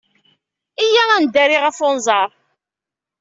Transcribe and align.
Iyyat 0.83 1.09
ad 1.15 1.19
neddari 1.21 1.57
ɣef 1.59 1.77
unẓar. 1.87 2.29